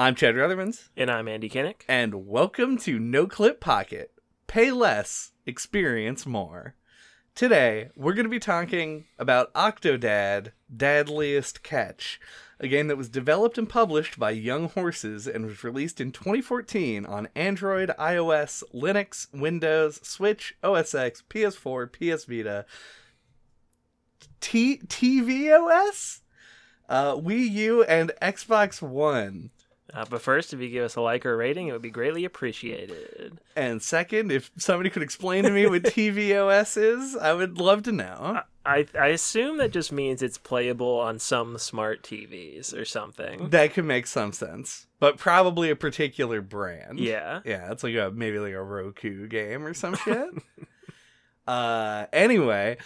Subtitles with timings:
[0.00, 1.82] I'm Chad Ruthermans, And I'm Andy Kinnick.
[1.86, 4.12] and welcome to NOCLIP Pocket.
[4.46, 6.74] Pay less, experience more.
[7.34, 12.18] Today, we're going to be talking about Octodad Dadliest Catch,
[12.58, 17.04] a game that was developed and published by Young Horses and was released in 2014
[17.04, 22.64] on Android, iOS, Linux, Windows, Switch, OS X, PS4, PS Vita,
[24.40, 26.20] T- TVOS,
[26.88, 29.50] uh, Wii U, and Xbox One.
[29.92, 31.90] Uh, but first, if you give us a like or a rating, it would be
[31.90, 33.40] greatly appreciated.
[33.56, 37.92] And second, if somebody could explain to me what TVOS is, I would love to
[37.92, 38.40] know.
[38.64, 43.48] I I assume that just means it's playable on some smart TVs or something.
[43.50, 47.00] That could make some sense, but probably a particular brand.
[47.00, 47.40] Yeah.
[47.44, 50.28] Yeah, it's like a maybe like a Roku game or some shit.
[51.48, 52.76] uh anyway,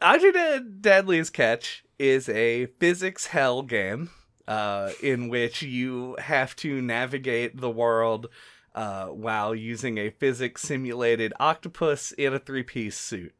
[0.00, 4.10] Octodad Dadliest Catch is a physics hell game
[4.48, 8.28] uh in which you have to navigate the world
[8.74, 13.34] uh while using a physics simulated octopus in a three-piece suit.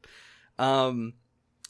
[0.58, 1.14] Um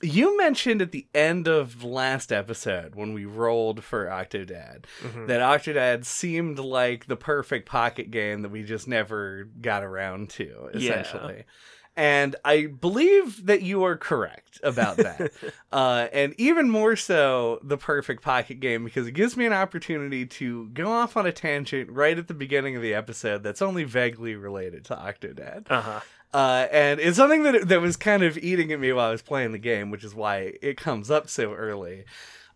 [0.03, 5.27] you mentioned at the end of last episode when we rolled for Octodad Mhm.
[5.27, 10.69] that Octodad seemed like the perfect pocket game that we just never got around to,
[10.75, 11.45] essentially.
[11.97, 15.33] And I believe that you are correct about that.
[15.73, 20.27] uh, and even more so, the perfect pocket game because it gives me an opportunity
[20.27, 23.85] to go off on a tangent right at the beginning of the episode that's only
[23.85, 25.67] vaguely related to Octodad.
[25.71, 26.01] Uh-huh.
[26.35, 29.23] Uh, and it's something that that was kind of eating at me while I was
[29.23, 32.05] playing the game, which is why it comes up so early.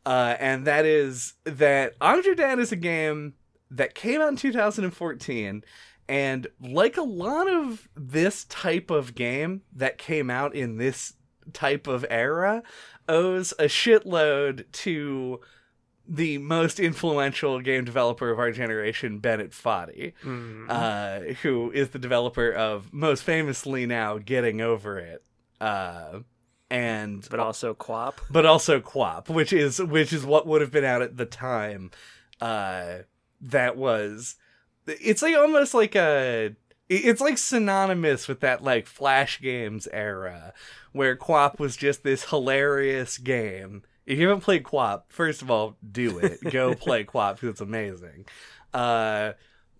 [0.04, 3.34] Uh, and that is that Octodad is a game
[3.70, 5.64] that came out in 2014,
[6.10, 11.14] and like a lot of this type of game that came out in this
[11.52, 12.62] type of era,
[13.08, 15.40] owes a shitload to
[16.08, 20.66] the most influential game developer of our generation, Bennett Foddy Mhm.
[20.68, 25.22] uh, who is the developer of most famously now Getting Over It,
[25.60, 26.20] uh,
[26.68, 28.14] and but also QWOP.
[28.28, 31.92] but also QWOP, which is which is what would have been out at the time.
[32.40, 33.00] Uh,
[33.40, 34.34] that was
[35.00, 36.54] it's like almost like a
[36.88, 40.52] it's like synonymous with that like flash games era
[40.92, 43.82] where QWOP was just this hilarious game.
[44.06, 46.40] If you haven't played QWOP, first of all, do it.
[46.50, 48.26] Go play QWOP because it's amazing.
[48.74, 49.32] Uh,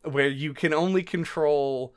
[0.05, 1.95] where you can only control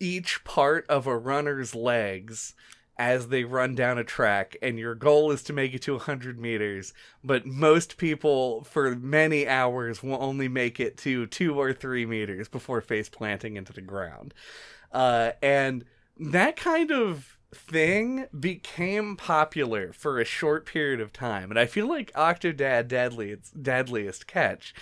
[0.00, 2.54] each part of a runner's legs
[2.96, 6.38] as they run down a track and your goal is to make it to 100
[6.38, 6.94] meters
[7.24, 12.48] but most people for many hours will only make it to 2 or 3 meters
[12.48, 14.34] before face planting into the ground.
[14.92, 15.84] Uh, and
[16.18, 21.50] that kind of thing became popular for a short period of time.
[21.50, 24.74] And i feel like octodad dadliest, dadliest catch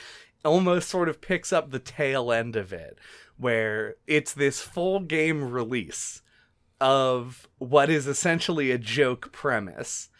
[0.44, 2.98] almost sort of picks up the tail end of it
[3.36, 6.21] where it's this full game release
[6.82, 10.10] of what is essentially a joke premise.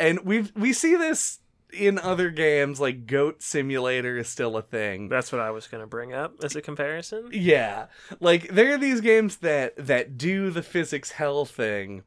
[0.00, 1.40] And we we see this
[1.72, 5.08] in other games like Goat Simulator is still a thing.
[5.08, 7.28] That's what I was going to bring up as a comparison.
[7.32, 7.86] Yeah.
[8.18, 12.02] Like there are these games that that do the physics hell thing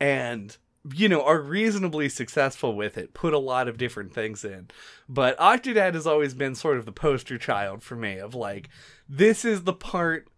[0.00, 0.56] and
[0.94, 4.68] you know are reasonably successful with it put a lot of different things in
[5.08, 8.70] but octodad has always been sort of the poster child for me of like
[9.08, 10.28] this is the part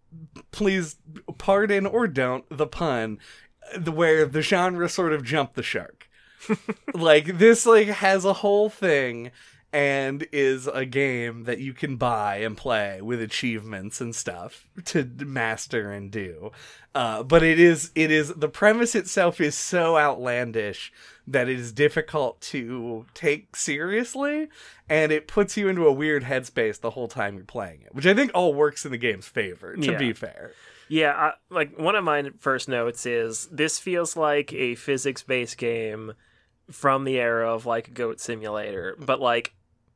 [0.51, 0.97] please
[1.39, 3.19] pardon or don't the pun
[3.77, 6.09] the where the genre sort of jumped the shark.
[6.95, 9.31] Like this like has a whole thing
[9.73, 15.05] and is a game that you can buy and play with achievements and stuff to
[15.25, 16.51] master and do
[16.95, 20.93] uh, but it is it is the premise itself is so outlandish
[21.27, 24.49] that it is difficult to take seriously
[24.89, 28.07] and it puts you into a weird headspace the whole time you're playing it which
[28.07, 29.99] i think all works in the game's favor to Yeah.
[29.99, 30.51] be fair
[30.89, 36.15] Yeah, I, like one of my first notes is this feels like a physics-based game
[36.73, 39.55] from the era of like Goat Simulator, but like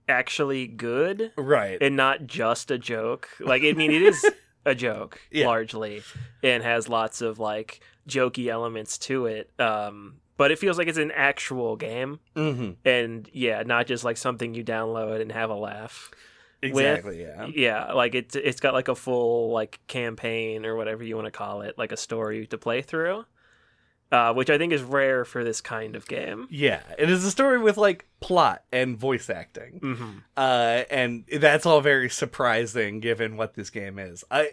[0.09, 3.29] actually good right and not just a joke.
[3.41, 4.25] Like I mean, it is
[4.67, 5.47] a joke Yeah.
[5.47, 6.03] largely,
[6.43, 9.51] and has lots of like jokey elements to it.
[9.61, 14.17] Um, but it feels like it's an actual game, hmm and yeah, not just like
[14.17, 16.11] something you download and have a laugh.
[16.63, 21.15] exactly yeah Yeah, like it's it's got like a full like campaign or whatever you
[21.17, 23.25] want to call it, like a story to play through.
[24.15, 26.47] Uh, which I think is rare for this kind of game.
[26.51, 30.11] yeah it is a story with like plot and voice acting Mm-hmm.
[30.37, 34.23] uh, and that's all very surprising given what this game is.
[34.31, 34.51] I,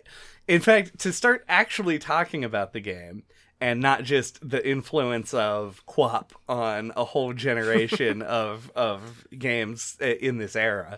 [0.48, 3.24] in fact, to start actually talking about the game
[3.60, 10.40] and not just the influence of QWOP on a whole generation of of games in
[10.40, 10.98] this era.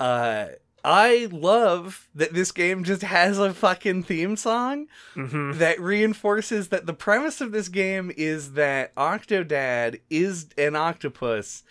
[0.00, 0.46] Uh,
[0.84, 6.86] I love that this game just has a fucking theme song hmm that reinforces that
[6.86, 11.62] the premise of this game is that Octodad is an octopus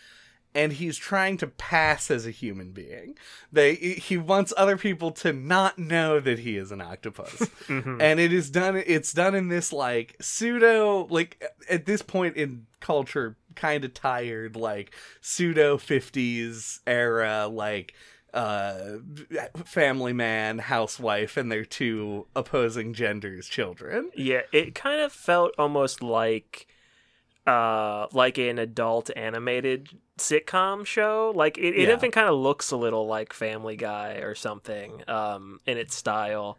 [0.54, 3.18] and he's trying to pass as a human being.
[3.52, 7.48] They he wants other people to not know that he is an octopus.
[7.68, 12.36] hmm and it is done it's done in this like pseudo like at this point
[12.38, 17.94] in culture kind of tired like pseudo 50s era like
[18.34, 18.98] uh
[19.66, 26.02] family man housewife and their two opposing genders children Yeah, it kind of felt almost
[26.02, 26.68] like
[27.48, 31.34] uh like an adult animated sitcom show.
[31.36, 31.94] Like it, it Yeah.
[31.96, 36.58] even kind of looks a little like Family Guy or something um in its style.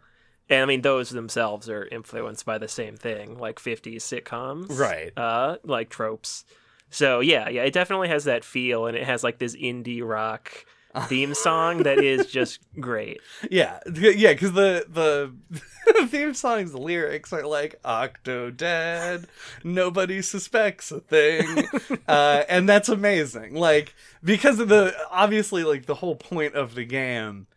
[0.49, 4.77] And I mean those themselves are influenced by the same thing, like 50s sitcoms.
[4.77, 5.11] Right.
[5.17, 6.43] Uh like tropes.
[6.89, 10.65] So yeah, yeah, it definitely has that feel and it has like this indie rock
[11.01, 13.19] theme song that is just great.
[13.51, 19.25] yeah yeah because the the theme song's lyrics are like octodad
[19.63, 21.65] nobody suspects a thing
[22.07, 23.55] uh and that's amazing.
[23.55, 27.47] Like because of the obviously like the whole point of the game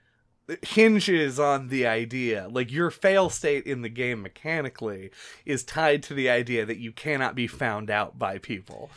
[0.63, 2.49] hinges on the idea.
[2.49, 5.11] Like your fail state in the game mechanically
[5.45, 8.91] is tied to the idea that you cannot be found out by people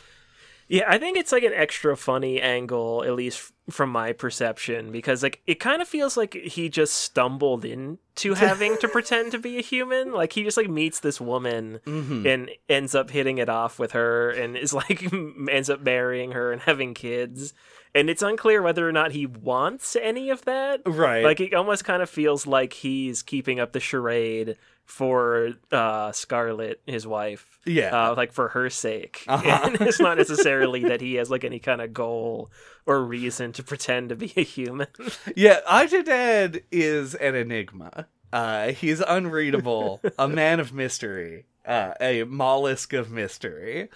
[0.70, 5.20] Yeah, I think it's like an extra funny angle, at least from my perception, because
[5.20, 9.58] like it kind of feels like he just stumbled into having to pretend to be
[9.58, 10.12] a human.
[10.12, 12.24] Like he just like meets this woman mm-hmm.
[12.24, 15.12] and ends up hitting it off with her, and is like
[15.50, 17.52] ends up marrying her and having kids.
[17.94, 20.82] And it's unclear whether or not he wants any of that.
[20.86, 26.10] right Like it almost kind of feels like he's keeping up the charade for uh,
[26.10, 29.24] Scarlett, his wife yeah uh, like for her sake.
[29.28, 29.60] Uh-huh.
[29.64, 32.50] And it's not necessarily that he has like any kind of goal
[32.86, 34.88] or reason to pretend to be a human.
[35.36, 38.06] Yeah, Octodad is an enigma.
[38.32, 43.88] Uh, he's unreadable, a man of mystery, uh, a mollusk of mystery,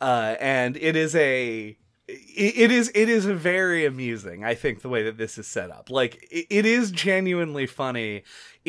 [0.00, 1.76] uh, and it is a.
[2.08, 4.42] It is it is very amusing.
[4.42, 8.22] I think the way that this is set up, like it is genuinely funny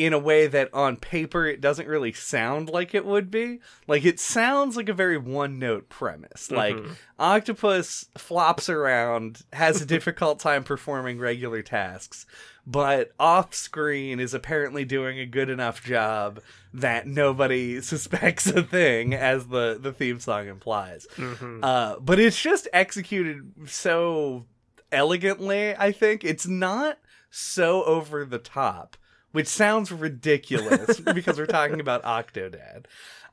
[0.04, 3.60] in a way that on paper it doesn't really sound like it would be.
[3.86, 6.50] Like it sounds like a very one note premise.
[6.50, 6.96] Like Mhm.
[7.18, 12.24] Octopus flops around, has a difficult time performing regular tasks,
[12.66, 16.40] but off screen is apparently doing a good enough job
[16.72, 21.06] that nobody suspects a thing, as the, the theme song implies.
[21.16, 21.60] Mhm.
[21.62, 24.46] Uh, but it's just executed so
[24.90, 26.24] elegantly, I think.
[26.24, 26.98] It's not
[27.30, 28.96] so over the top,
[29.32, 32.86] which sounds ridiculous because we're talking about Octodad.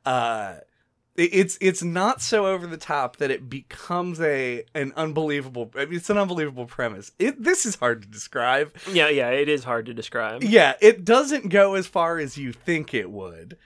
[0.06, 0.56] Uh,
[1.18, 5.96] it's it's not so over the top that it becomes a an unbelievable I mean,
[5.96, 7.12] it's an unbelievable premise.
[7.18, 8.76] It this is hard to describe.
[8.92, 10.44] Yeah, yeah, it is hard to describe.
[10.44, 13.58] Yeah, it doesn't go as far as you think it would.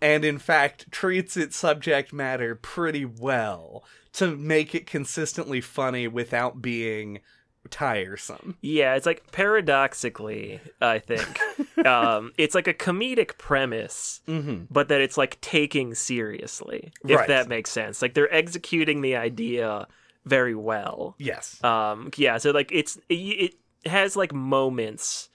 [0.00, 6.62] And in fact, treats its subject matter pretty well to make it consistently funny without
[6.62, 7.20] being
[7.70, 8.56] tiresome.
[8.60, 11.38] Yeah, it's like paradoxically, I think,
[11.86, 14.64] um, it's like a comedic premise, Mm-hmm.
[14.70, 17.28] but that it's like taking seriously, if Right.
[17.28, 18.02] that makes sense.
[18.02, 19.86] Like they're executing the idea
[20.24, 21.14] very well.
[21.18, 21.62] Yes.
[21.64, 23.54] um yeah so like it's it,
[23.84, 25.30] it has like moments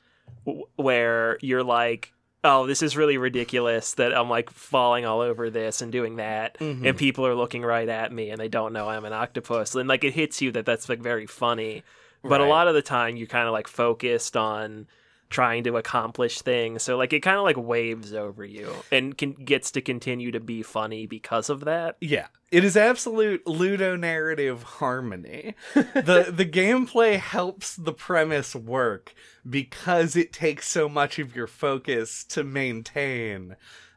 [0.46, 5.50] w- where you're like oh this is really ridiculous that i'm like falling all over
[5.50, 6.88] this and doing that Mhm.
[6.88, 9.88] and people are looking right at me and they don't know i'm an octopus and
[9.90, 11.82] like it hits you that that's like very funny
[12.24, 14.88] but a lot of the time you're kind of like focused on
[15.30, 19.32] trying to accomplish things so like it kind of like waves over you and can
[19.34, 25.56] gets to continue to be funny because of that Yeah, it is absolute ludonarrative harmony.
[25.74, 29.14] the The gameplay helps the premise work
[29.50, 33.56] because it takes so much of your focus to maintain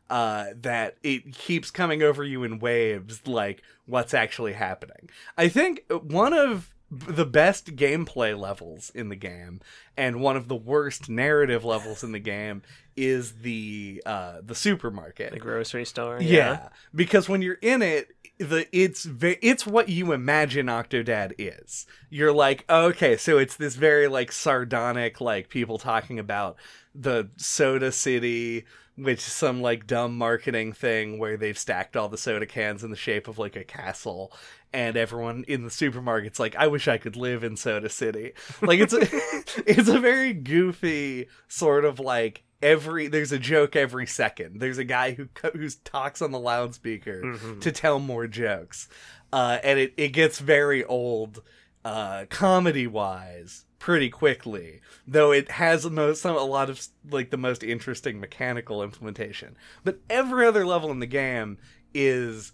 [0.09, 5.11] uh, that it keeps coming over you in waves, like what's actually happening.
[5.37, 9.61] I think one of the best gameplay levels in the game
[9.97, 12.63] and one of the worst narrative levels in the game
[12.97, 16.69] is the uh the supermarket the grocery store yeah.
[16.95, 21.87] because when you're in it, the it's ve- it's what you imagine Octodad is.
[22.11, 26.57] You're like, okay, so it's this very like sardonic, like people talking about
[26.95, 28.65] the Soda City,
[28.97, 32.91] which is some like dumb marketing thing where they've stacked all the soda cans in
[32.91, 34.33] the shape of like a castle,
[34.73, 38.33] and everyone in the supermarket's like, I wish I could live in Soda City.
[38.63, 39.01] Like it's a,
[39.67, 44.61] it's a very goofy sort of like every there's a joke every second.
[44.61, 47.61] There's a guy who who talks on the loudspeaker Mhm.
[47.61, 48.89] to tell more jokes,
[49.33, 51.43] uh, and it it gets very old,
[51.87, 53.65] uh, comedy wise.
[53.79, 58.83] pretty quickly though it has most some a lot of like the most interesting mechanical
[58.83, 61.59] implementation but every other level in the game
[61.95, 62.53] is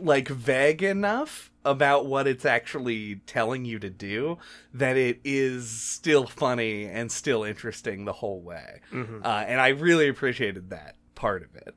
[0.00, 4.38] like vague enough about what it's actually telling you to do
[4.72, 9.22] that it is still funny and still interesting the whole way Mhm.
[9.24, 11.74] uh, and i really appreciated that part of it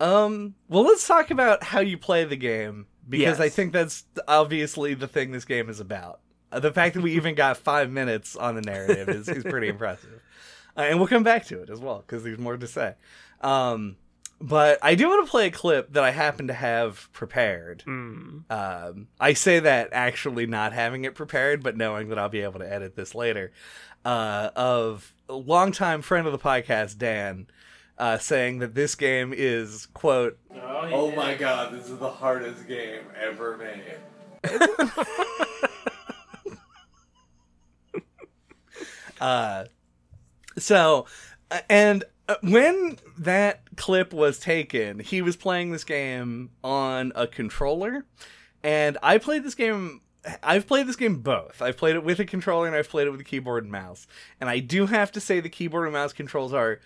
[0.00, 4.94] um well let's talk about how you play the game because i think that's obviously
[4.94, 6.20] the thing this game is about.
[6.50, 9.68] Uh, the fact that we even got five minutes on the narrative is, is pretty
[9.74, 10.20] impressive.
[10.76, 12.94] Uh, and we'll come back to it as well because there's more to say.
[13.40, 13.96] Um
[14.44, 17.84] but i do want to play a clip that i happen to have prepared.
[17.86, 18.50] Mm.
[18.50, 22.58] um, I say that actually not having it prepared, but knowing that I'll be able
[22.58, 23.52] to edit this later.
[24.04, 27.46] Uh, of a longtime friend of the podcast, Dan,
[27.98, 33.02] uh, saying that this game is quote, "Oh my god, this is the hardest game
[33.20, 33.98] ever made."
[39.20, 39.64] uh,
[40.58, 41.06] so,
[41.50, 47.26] uh, and uh, when that clip was taken, he was playing this game on a
[47.26, 48.04] controller,
[48.62, 50.00] and I played this game.
[50.40, 51.60] I've played this game both.
[51.60, 54.06] I've played it with a controller and I've played it with a keyboard and mouse.
[54.40, 56.82] And I do have to say the keyboard and mouse controls are j-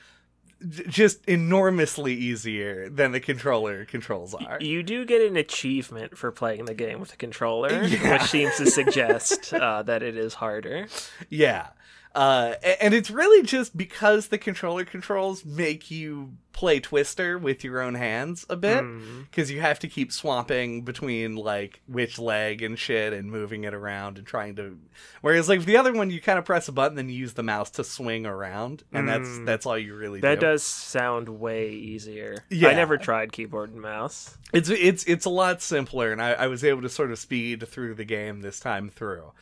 [0.89, 4.59] just enormously easier than the controller controls are.
[4.61, 8.13] You do get an achievement for playing the game with a controller, Yeah.
[8.15, 10.87] which seems to suggest uh, that it is harder.
[11.29, 11.69] Yeah.
[12.17, 17.83] Uh, and it's really just because the controller controls make you play Twister with your
[17.83, 18.83] own hands a bit.
[18.83, 19.27] Mm.
[19.31, 23.75] Because you have to keep swapping between, like, which leg and shit and moving it
[23.75, 24.79] around and trying to.
[25.21, 27.43] Whereas, like, the other one, you kind of press a button and you use the
[27.43, 28.83] mouse to swing around.
[28.95, 29.45] And that's Mm.
[29.45, 30.27] that's all you really do.
[30.27, 30.47] That do.
[30.47, 32.45] does sound way easier.
[32.49, 32.69] Yeah.
[32.71, 34.39] I never tried keyboard and mouse.
[34.55, 37.69] It's it's it's a lot simpler, and I, I was able to sort of speed
[37.69, 39.33] through the game this time through.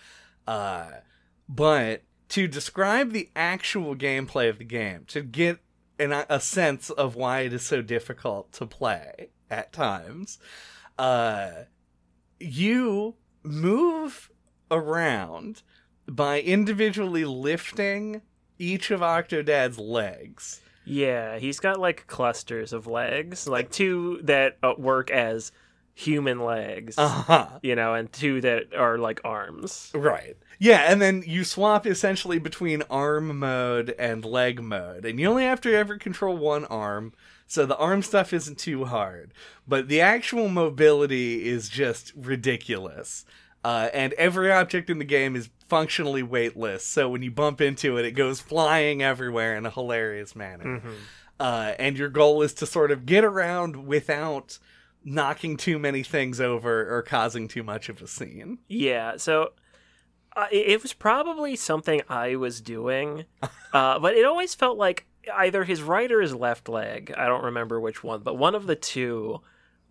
[0.49, 0.87] Uh,
[1.49, 2.03] but
[2.35, 5.61] to describe the actual gameplay of the game, to get
[6.01, 10.41] an, a sense of why it is so difficult to play at times,
[10.99, 11.53] uh,
[12.41, 13.15] you
[13.45, 14.31] move
[14.69, 15.63] around
[16.09, 18.21] by individually lifting
[18.59, 20.61] each of Octodad's legs.
[20.85, 25.53] Yeah, he's got like clusters of legs, like two that uh, work as
[25.95, 27.49] human legs, Uh huh.
[27.63, 29.91] you know, and two that are like arms.
[29.95, 30.37] Right.
[30.59, 35.05] Yeah, and then you swap essentially between arm mode and leg mode.
[35.05, 37.13] And you only have to ever control one arm,
[37.47, 39.33] so the arm stuff isn't too hard.
[39.69, 43.25] But the actual mobility is just ridiculous.
[43.65, 47.97] Uh, and every object in the game is functionally weightless, so when you bump into
[47.97, 50.81] it, it goes flying everywhere in a hilarious manner.
[50.81, 50.93] Mhm.
[51.41, 54.59] Uh, and your goal is to sort of get around without
[55.05, 58.59] knocking too many things over or causing too much of a scene.
[58.69, 59.53] Yeah, so
[60.37, 63.25] uh, it, was probably something I was doing,
[63.73, 67.15] uh, but it always felt like either his right or his left leg.
[67.17, 69.41] I don't remember which one, but one of the two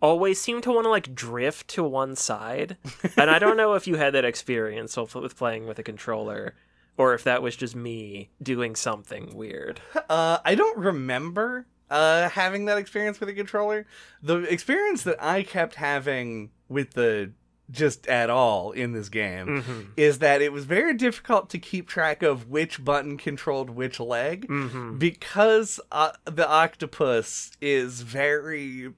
[0.02, 2.76] always seemed to want to like drift to one side.
[3.16, 6.54] and I don't know if you had that experience with with playing with a controller
[6.96, 9.80] or if that was just me doing something weird.
[10.08, 13.86] Uh, I don't remember uh, having that experience with a controller.
[14.22, 17.32] The experience that I kept having with the
[17.70, 21.88] just at all in this game hmm is that it was very difficult to keep
[21.88, 28.92] track of which button controlled which leg hmm because uh, the octopus is very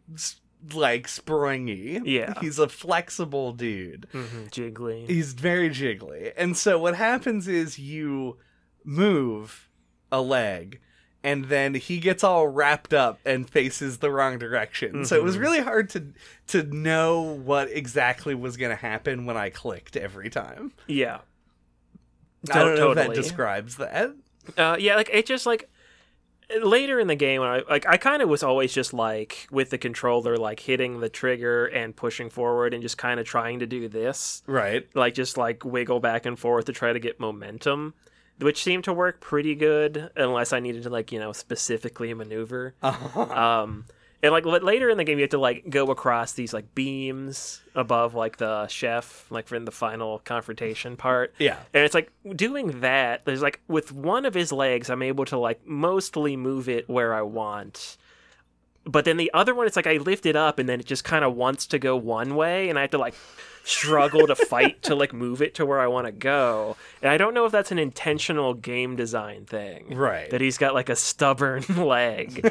[0.74, 2.00] like springy.
[2.04, 2.34] Yeah.
[2.40, 4.08] he's a flexible dude.
[4.10, 5.06] hmm Jiggly.
[5.08, 6.32] He's very jiggly.
[6.36, 8.38] And so what happens is you
[8.84, 9.68] move
[10.10, 10.80] a leg
[11.26, 15.04] and then he gets all wrapped up and faces the wrong direction.
[15.04, 15.40] So it was Mhm.
[15.40, 16.06] really hard to
[16.48, 20.72] to know what exactly was going to happen when I clicked every time.
[20.86, 21.18] Yeah.
[22.50, 24.12] I don't know if that describes that.
[24.56, 25.68] Uh, yeah, like it just like
[26.62, 29.78] later in the game, I like I kind of was always just like with the
[29.78, 33.88] controller, like hitting the trigger and pushing forward, and just kind of trying to do
[33.88, 34.86] this, Right.
[34.94, 37.94] like just like wiggle back and forth to try to get momentum,
[38.40, 42.74] which seemed to work pretty good, unless I needed to like you know specifically maneuver.
[42.82, 43.84] Um,
[44.22, 47.62] and like later in the game, you have to like go across these like beams
[47.74, 51.34] above like the chef, like for in the final confrontation part.
[51.38, 51.58] yeah.
[51.74, 55.38] And it's like doing that, there's like with one of his legs, I'm able to
[55.38, 57.98] like mostly move it where I want.
[58.84, 61.04] But then the other one, it's like I lift it up and then it just
[61.04, 63.14] kind of wants to go one way and I have to like
[63.66, 66.76] struggle to fight to like move it to where I want to go.
[67.02, 69.96] And I don't know if that's an intentional game design thing.
[69.96, 70.30] Right.
[70.30, 72.42] That he's got like a stubborn leg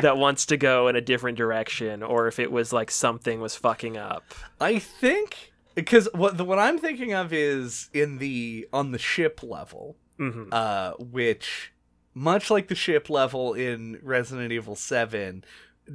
[0.00, 3.54] that wants to go in a different direction or if it was like something was
[3.54, 4.34] fucking up.
[4.58, 9.42] I think because what the what I'm thinking of is in the on the ship
[9.42, 11.72] level, hmm uh, which
[12.14, 15.44] much like the ship level in Resident Evil Seven,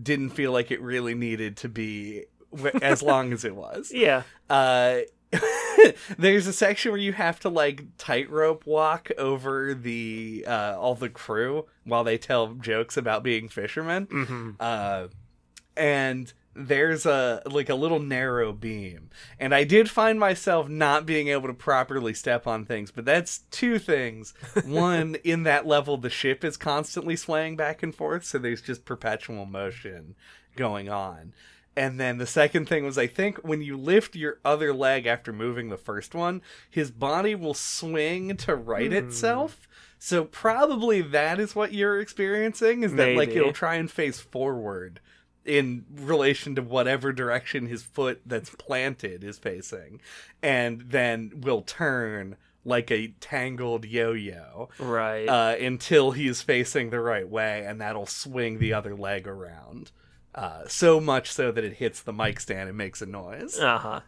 [0.04, 2.26] didn't feel like it really needed to be
[2.82, 3.92] as long as it was.
[3.94, 4.24] Yeah.
[4.50, 5.00] Uh,
[6.18, 11.10] there's a section where you have to like tightrope walk over the uh, all the
[11.10, 14.08] crew while they tell jokes about being fishermen.
[14.12, 15.08] hmm Uh,
[15.78, 21.30] and there's a like a little narrow beam and i did find myself not being
[21.30, 24.34] able to properly step on things but that's two things
[24.66, 28.84] one in that level the ship is constantly swaying back and forth so there's just
[28.84, 30.14] perpetual motion
[30.58, 31.32] going on
[31.76, 35.32] and then the second thing was i think when you lift your other leg after
[35.32, 38.98] moving the first one his body will swing to right Hmm.
[38.98, 44.20] itself so probably that is what you're experiencing is that like it'll try and face
[44.20, 45.00] forward
[45.46, 50.00] in relation to whatever direction his foot that's planted is facing
[50.44, 55.28] and then will turn like a tangled yo-yo Right.
[55.28, 59.92] uh, until he's facing the right way and that'll swing the other leg around
[60.36, 63.78] uh, so much so that it hits the mic stand and makes a noise Uh
[63.78, 64.00] huh.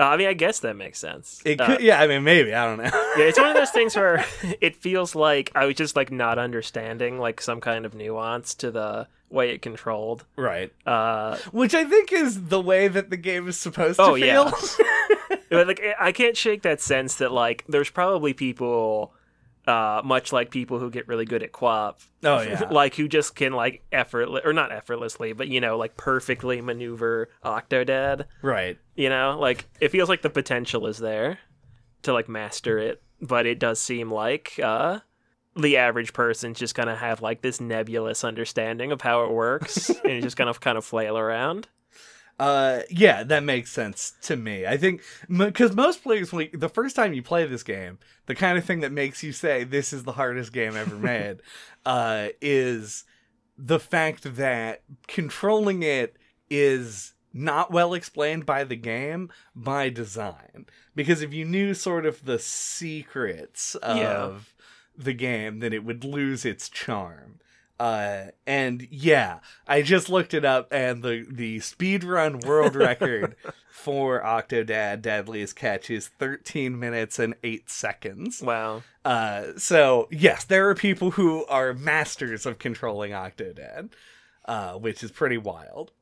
[0.00, 1.42] Uh, I mean, I guess that makes sense.
[1.44, 2.84] it Uh, could yeah i mean maybe i don't know
[3.16, 4.24] yeah, it's one of those things where
[4.60, 8.70] it feels like I was just like not understanding like some kind of nuance to
[8.70, 10.24] the way it controlled.
[10.36, 14.14] right Uh, which i think is the way that the game is supposed to Oh,
[14.14, 14.50] feel yeah.
[15.50, 19.12] but, like I can't shake that sense that like there's probably people,
[19.68, 23.36] uh, much like people who get really good at QWOP, oh yeah like who just
[23.36, 28.24] can like effortless or not effortlessly, but you know like perfectly maneuver Octodad.
[28.40, 31.38] right You know, like it feels like the potential is there
[32.02, 35.00] to like master it, but it does seem like uh
[35.54, 40.22] the average person's just gonna have like this nebulous understanding of how it works and
[40.22, 41.68] just gonna kind of flail around.
[42.38, 44.64] Uh, yeah, that makes sense to me.
[44.64, 45.02] I think
[45.36, 48.80] because most players, when the first time you play this game, the kind of thing
[48.80, 51.38] that makes you say this is the hardest game ever made,
[51.84, 53.04] uh, is
[53.56, 56.16] the fact that controlling it
[56.48, 60.66] is not well explained by the game by design.
[60.94, 64.30] Because if you knew sort of the secrets of Yeah.
[64.96, 67.40] the game, then it would lose its charm.
[67.78, 73.36] Uh, and yeah, I just looked it up, and the the speedrun world record
[73.70, 78.42] for Octodad Dadliest Catch is 13 minutes and 8 seconds.
[78.42, 78.82] Wow.
[79.04, 83.90] Uh, so yes, there are people who are masters of controlling Octodad,
[84.46, 85.92] uh, which is pretty wild.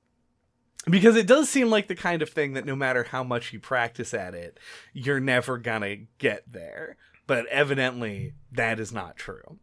[0.89, 3.59] Because it does seem like the kind of thing that no matter how much you
[3.59, 4.59] practice at it,
[4.93, 6.97] you're never gonna get there.
[7.27, 9.59] But evidently, that is not true.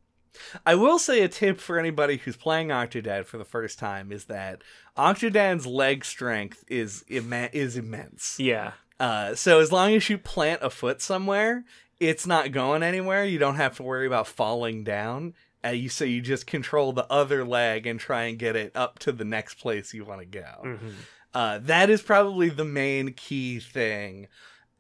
[0.66, 4.26] I will say a tip for anybody who's playing Octodad for the first time is
[4.26, 4.62] that
[4.98, 8.38] Octodad's leg strength is imma- is immense.
[8.40, 8.74] Yeah.
[9.00, 11.66] Uh, so as long as you plant a foot somewhere,
[12.00, 13.26] it's not going anywhere.
[13.26, 15.34] You don't have to worry about falling down.
[15.66, 19.00] Uh, you so you just control the other leg and try and get it up
[19.00, 20.78] to the next place you want to go.
[20.78, 20.90] hmm
[21.34, 24.28] Uh, that is probably the main key thing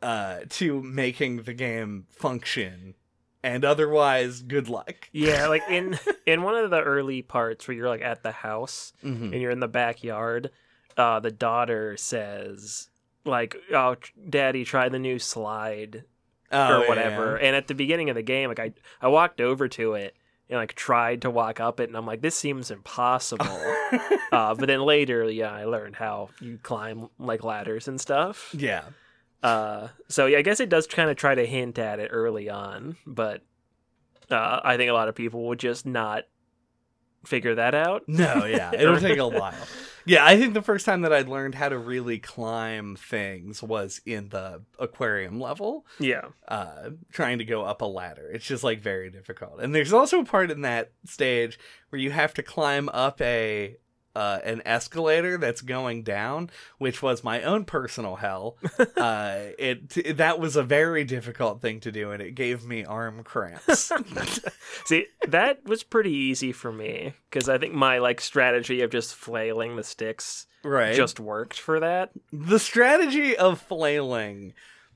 [0.01, 2.93] uh, to making the game function.
[3.43, 5.09] And otherwise, good luck.
[5.11, 8.93] Yeah, like in in one of the early parts where you're like at the house
[9.03, 9.31] Mhm.
[9.33, 10.49] and you're in the backyard,
[10.97, 12.89] uh, the daughter says
[13.25, 13.97] like, "Oh,
[14.29, 16.05] Daddy, try the new slide
[16.51, 19.67] Oh, or whatever." And at the beginning of the game, like I I walked over
[19.69, 20.15] to it
[20.49, 23.45] and like tried to walk up it, and I'm like, "This seems impossible."
[24.31, 28.53] uh, but then later, yeah, I learned how you climb like ladders and stuff.
[28.57, 28.83] yeah.
[29.43, 32.49] Uh, so yeah, I guess it does kind of try to hint at it early
[32.49, 33.43] on, but
[34.31, 36.23] uh, I think a lot of people would just not
[37.25, 38.03] figure that out.
[38.07, 39.53] No, yeah, it'll take a while.
[40.05, 44.01] Yeah, I think the first time that I learned how to really climb things was
[44.05, 46.25] in the aquarium level, Yeah.
[46.47, 48.29] uh, trying to go up a ladder.
[48.33, 49.61] It's just like very difficult.
[49.61, 51.57] And there's also a part in that stage
[51.89, 53.77] where you have to climb up a
[54.15, 58.57] uh, an escalator that's going down, which was my own personal hell.
[58.97, 63.23] uh, it that was a very difficult thing to do, and it gave me arm
[63.23, 63.91] cramps.
[64.85, 69.15] See, that was pretty easy for me because I think my like strategy of just
[69.15, 70.95] flailing the sticks right.
[70.95, 72.11] just worked for that.
[72.31, 74.53] the strategy of flailing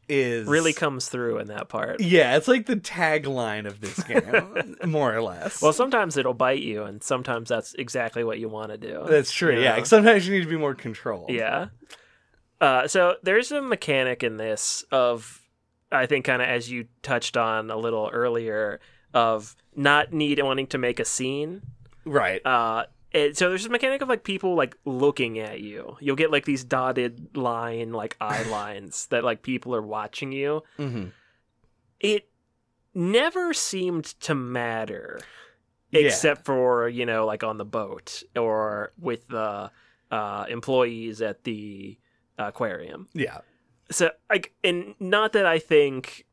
[0.09, 1.99] is Really comes through in that part.
[2.01, 6.61] yeah it's like the tagline of this game more or less Well, sometimes it'll bite
[6.61, 9.03] you, and sometimes that's exactly what you want to do.
[9.07, 11.67] that's true you yeah sometimes you need to be more controlled Yeah.
[12.59, 15.41] Uh, so there's a mechanic in this of,
[15.91, 18.79] I think, kind of as you touched on a little earlier,
[19.13, 21.61] of not need wanting to make a scene.
[22.03, 22.85] right Uh,
[23.17, 25.97] And so there's this mechanic of like people like looking at you.
[25.99, 30.61] You'll get like these dotted line like eye lines that like people are watching you.
[30.77, 31.05] Mm-hmm.
[31.99, 32.29] It
[32.93, 35.19] never seemed to matter
[35.91, 36.01] Yeah.
[36.01, 39.71] except for, you know, like on the boat or with the
[40.11, 41.97] uh employees at the
[42.37, 43.07] aquarium.
[43.13, 43.39] Yeah.
[43.89, 46.25] So like and not that I think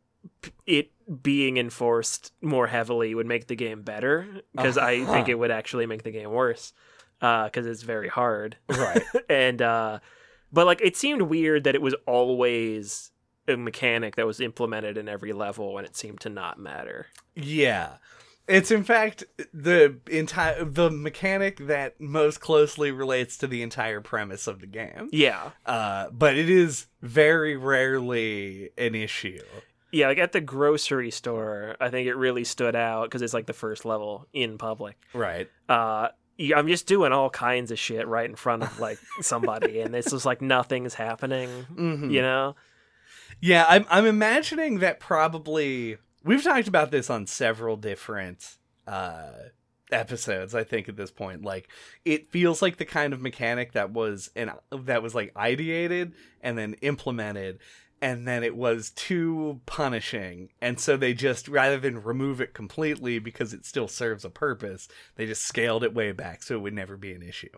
[0.67, 0.91] it
[1.23, 5.25] being enforced more heavily would make the game better because I think Uh-huh.
[5.33, 6.73] it would actually make the game worse
[7.21, 9.03] because it's very hard Right.
[9.29, 9.99] and uh
[10.53, 13.11] but like it seemed weird that it was always
[13.49, 17.95] a mechanic that was implemented in every level when it seemed to not matter Yeah.
[18.47, 24.47] It's in fact the entire the mechanic that most closely relates to the entire premise
[24.47, 25.09] of the game.
[25.13, 29.41] yeah Uh, but it is very rarely an issue.
[29.95, 33.47] Yeah like at the grocery store i think it really stood out because it's like
[33.47, 35.49] the first level in public Right.
[35.69, 36.09] uh
[36.57, 40.11] I'm just doing all kinds of shit right in front of like somebody, and it's
[40.11, 41.49] just like nothing's happening.
[41.73, 42.11] Mhm.
[42.11, 42.57] You know?
[43.41, 48.57] Yeah, I'm I'm imagining that probably we've talked about this on several different
[48.89, 49.31] uh
[49.93, 51.69] episodes I think at this point like
[52.05, 56.59] it feels like the kind of mechanic that was and that was like ideated and
[56.59, 57.61] then implemented
[58.01, 60.51] and then it was too punishing.
[60.61, 64.89] And so they just rather than remove it completely because it still serves a purpose
[65.17, 67.49] they just scaled it way back so it would never be an issue.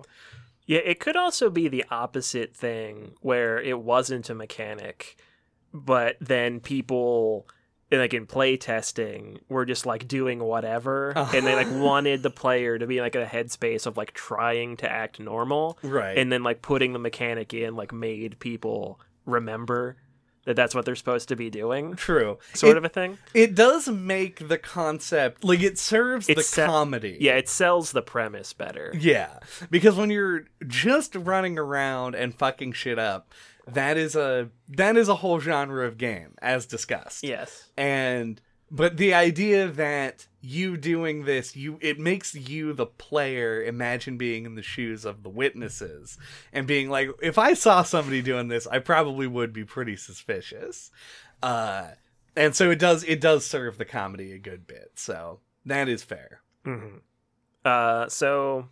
[0.66, 5.16] Yeah, it could also be the opposite thing where it wasn't a mechanic,
[5.72, 7.46] but then people
[7.90, 12.78] like in play testing were just like doing whatever and they like wanted the player
[12.78, 16.18] to be like in a headspace of like trying to act normal right.
[16.18, 19.96] and then like putting the mechanic in like made people remember
[20.46, 23.54] that that's what they're supposed to be doing true sort It- of a thing It
[23.54, 27.18] does make the concept like it serves It the se- comedy.
[27.20, 29.38] yeah it sells the premise better Yeah.
[29.70, 33.32] Because when you're just running around and fucking shit up,
[33.66, 37.22] that is a that is a whole genre of game, as discussed.
[37.24, 43.62] yes And but the idea that you doing this, you it makes you the player
[43.62, 46.18] imagine being in the shoes of the witnesses
[46.52, 50.90] and being like, if I saw somebody doing this, I probably would be pretty suspicious.
[51.42, 51.88] Uh
[52.36, 54.92] and so it does it does serve the comedy a good bit.
[54.94, 56.40] So that is fair.
[56.64, 56.98] mm-hmm.
[57.64, 58.68] Uh, so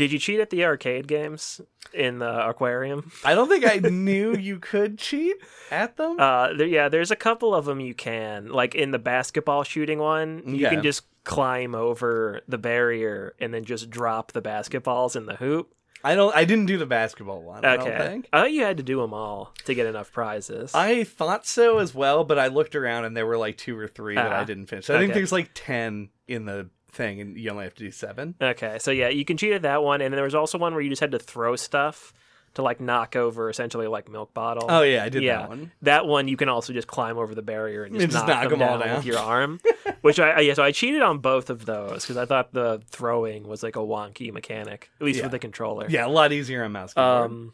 [0.00, 1.60] did you cheat at the arcade games
[1.92, 3.12] in the aquarium?
[3.24, 5.36] I don't think I knew you could cheat
[5.70, 6.18] at them.
[6.18, 8.48] Uh, there, yeah, there's a couple of them you can.
[8.48, 10.76] Like in the basketball shooting one, you Okay.
[10.76, 15.74] can just climb over the barrier and then just drop the basketballs in the hoop.
[16.02, 16.34] I don't.
[16.34, 17.62] I didn't do the basketball one.
[17.62, 18.28] I don't Okay, think.
[18.32, 20.74] I thought you had to do them all to get enough prizes.
[20.74, 23.86] I thought so as well, but I looked around and there were like two or
[23.86, 24.88] three that I Ah, didn't finish.
[24.88, 28.34] I think there's like ten in the thing, and you only have to do seven.
[28.40, 30.72] Okay, so yeah, you can cheat at that one, and then there was also one
[30.72, 32.12] where you just had to throw stuff
[32.54, 34.66] to like knock over essentially like milk bottle.
[34.68, 35.72] Oh yeah, I did yeah, that one.
[35.82, 38.42] that one you can also just climb over the barrier and just, And just knock,
[38.42, 38.96] knock them, them all down, down.
[38.96, 39.60] with your arm.
[40.00, 42.82] Which I I- yeah, so I cheated on both of those because I thought the
[42.90, 45.26] throwing was like a wonky mechanic, at least Yeah.
[45.26, 45.86] with the controller.
[45.88, 47.30] Yeah, a lot easier on mouse keyboard.
[47.30, 47.52] Um,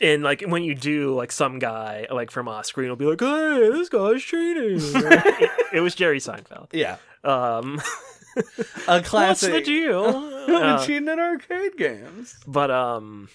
[0.00, 3.20] and like when you do, like some guy like from off screen will be like,
[3.20, 6.68] "Hey, this guy's cheating." it, it was Jerry Seinfeld.
[6.72, 7.78] yeah, Um,
[8.88, 9.52] a classic.
[9.52, 10.34] what's the deal?
[10.48, 12.34] Uh, cheating at arcade games.
[12.46, 13.28] but um,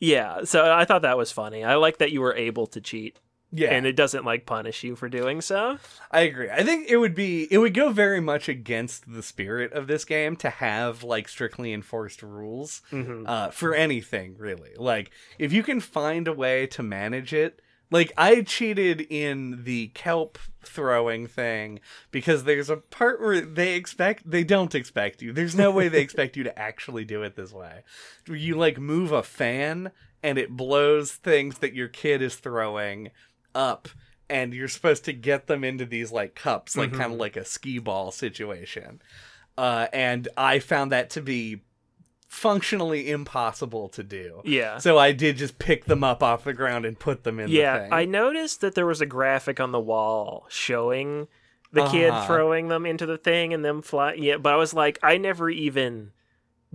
[0.00, 0.44] yeah.
[0.44, 1.62] So I thought that was funny.
[1.62, 3.18] I like that you were able to cheat,
[3.52, 5.76] Yeah, and it doesn't like punish you for doing so.
[6.10, 6.48] I agree.
[6.48, 10.06] I think it would be it would go very much against the spirit of this
[10.06, 12.80] game to have like strictly enforced rules.
[12.88, 14.70] hmm uh, for anything really.
[14.78, 17.60] Like if you can find a way to manage it.
[17.90, 24.30] Like I cheated in the kelp throwing thing because there's a part where they expect
[24.30, 25.32] they don't expect you.
[25.32, 27.82] There's no way they expect you to actually do it this way.
[28.26, 33.10] You like move a fan and it blows things that your kid is throwing
[33.54, 33.88] up
[34.28, 36.98] and you're supposed to get them into these like cups like Mhm.
[36.98, 39.00] kind of like a skee ball situation.
[39.56, 41.62] Uh, and I found that to be
[42.28, 44.42] functionally impossible to do.
[44.44, 44.78] Yeah.
[44.78, 47.56] So I did just pick them up off the ground and put them in the
[47.56, 47.88] Yeah.
[47.90, 51.26] I noticed that there was a graphic on the wall showing
[51.72, 52.26] the kid Uh-huh.
[52.26, 54.12] throwing them into the thing and them fly.
[54.14, 56.12] Yeah, but I was like, I never even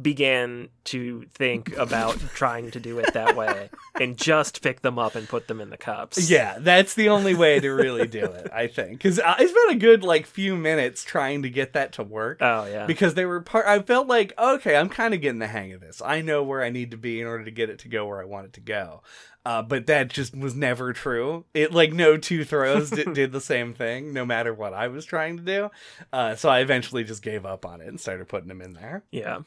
[0.02, 5.16] began to think about trying to do it that way and just pick them up
[5.16, 6.30] and put them in the cups.
[6.30, 8.94] Yeah, that's the only way to really do it, I think.
[8.94, 12.40] Because I spent a good like few minutes trying to get that to work.
[12.42, 12.86] Oh yeah.
[12.86, 15.82] because they were part i felt like okay i'm kind of getting the hang of
[15.82, 18.06] this i know where i need to be in order to get it to go
[18.06, 19.02] where i want it to go
[19.46, 23.42] uh, but that just was never true it like no two throws did, did the
[23.42, 25.70] same thing no matter what i was trying to do
[26.12, 29.04] uh, so i eventually just gave up on it and started putting them in there
[29.12, 29.40] yeah.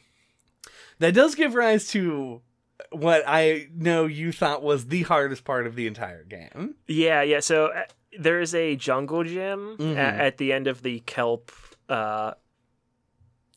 [0.98, 2.40] That does give rise to
[2.90, 6.74] what I know you thought was the hardest part of the entire game.
[6.86, 7.40] Yeah, yeah.
[7.40, 7.82] So uh,
[8.18, 9.94] there is a jungle gym Mhm.
[9.96, 11.52] a- at the end of the kelp
[11.88, 12.32] uh,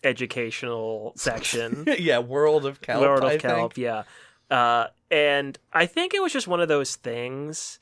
[0.03, 1.85] educational section.
[1.99, 3.01] yeah, World of Kelp.
[3.01, 3.77] World I of Kelp, think.
[3.85, 4.03] yeah.
[4.49, 7.79] Uh, and I think it was just one of those things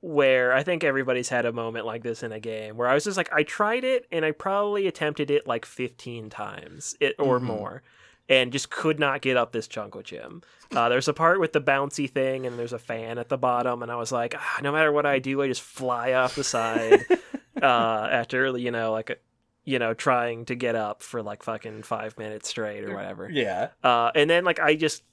[0.00, 3.04] where I think everybody's had a moment like this in a game where I was
[3.04, 7.38] just like, I tried it and I probably attempted it like 15 times it, or
[7.40, 7.42] Mhm.
[7.44, 7.82] more.
[8.28, 10.42] And just could not get up this jungle gym.
[10.74, 13.82] Uh, there's a part with the bouncy thing, and there's a fan at the bottom,
[13.84, 16.42] and I was like, ah, no matter what I do, I just fly off the
[16.42, 17.04] side.
[17.62, 19.22] uh, after you know, like,
[19.64, 23.30] you know, trying to get up for like fucking five minutes straight or whatever.
[23.30, 23.68] Yeah.
[23.84, 25.04] Uh, and then like I just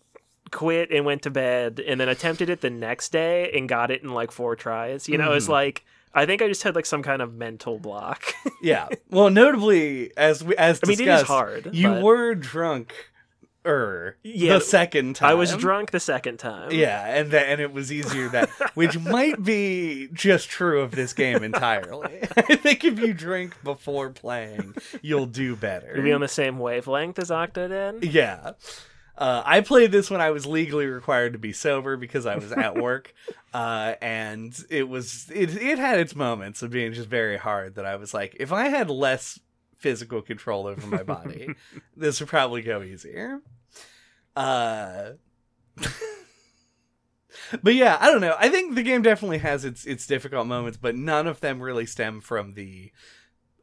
[0.51, 4.03] quit and went to bed and then attempted it the next day and got it
[4.03, 5.07] in like four tries.
[5.07, 5.49] You know, it's Mhm.
[5.49, 8.23] like I think I just had like some kind of mental block.
[8.61, 8.87] Yeah.
[9.09, 11.69] Well, notably, as we as I mean, discussed, it is hard.
[11.73, 12.93] you but were drunk,
[13.65, 15.31] er, Yeah, the second time.
[15.31, 16.71] I was drunk the second time.
[16.71, 21.11] Yeah, and that and it was easier that, which might be just true of this
[21.11, 22.19] game entirely.
[22.37, 25.93] I think if you drink before playing, you'll do better.
[25.97, 28.09] To be on the same wavelength as Octodad.
[28.13, 28.51] Yeah.
[29.15, 32.51] Uh, I played this when I was legally required to be sober because I was
[32.51, 33.13] at work,
[33.53, 37.75] uh, and it was it it had its moments of being just very hard.
[37.75, 39.39] That I was like, if I had less
[39.77, 41.49] physical control over my body,
[41.95, 43.41] this would probably go easier.
[44.35, 45.11] Uh,
[47.61, 48.35] but yeah, I don't know.
[48.39, 51.85] I think the game definitely has its its difficult moments, but none of them really
[51.85, 52.91] stem from the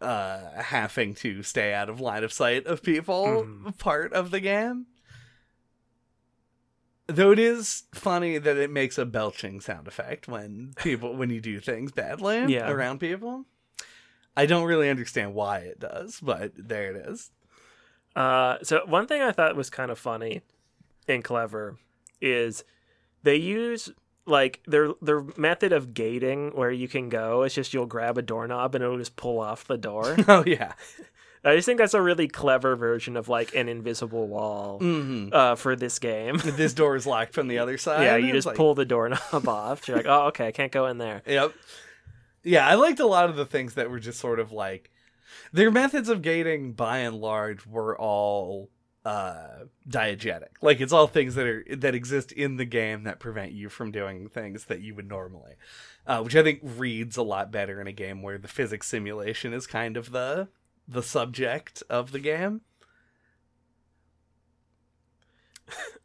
[0.00, 3.76] uh having to stay out of line of sight of people Mhm.
[3.78, 4.86] part of the game.
[7.10, 11.40] Though it is funny that it makes a belching sound effect when people when you
[11.40, 12.70] do things badly Yeah.
[12.70, 13.44] around people.
[14.36, 17.30] I don't really understand why it does, but there it is.
[18.16, 20.42] Uh, so one thing I thought was kind of funny
[21.08, 21.78] and clever
[22.20, 22.64] is
[23.22, 23.90] they use
[24.26, 28.22] like their their method of gating where you can go It's just you'll grab a
[28.22, 30.16] doorknob and it'll just pull off the door.
[30.28, 30.72] Oh yeah.
[31.44, 35.54] I just think that's a really clever version of like an invisible wall hmm uh,
[35.56, 36.38] for this game.
[36.44, 38.02] this door is locked from the other side.
[38.04, 39.88] yeah, you just like- pull the doorknob off.
[39.88, 41.22] You're like, oh, okay, I can't go in there.
[41.26, 41.52] Yep.
[42.42, 44.90] Yeah, I liked a lot of the things that were just sort of like
[45.52, 48.70] their methods of gating by and large were all
[49.04, 50.48] uh diegetic.
[50.60, 53.90] Like it's all things that are that exist in the game that prevent you from
[53.90, 55.54] doing things that you would normally.
[56.06, 59.54] Uh which I think reads a lot better in a game where the physics simulation
[59.54, 60.48] is kind of the
[60.90, 62.60] the subject of the game.